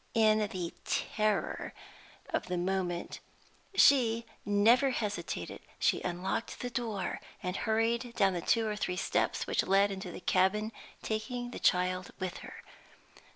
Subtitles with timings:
[0.15, 1.75] In the terror
[2.31, 3.19] of the moment,
[3.75, 5.61] she never hesitated.
[5.77, 10.11] She unlocked the door, and hurried down the two or three steps which led into
[10.11, 10.71] the cabin,
[11.03, 12.63] taking the child with her.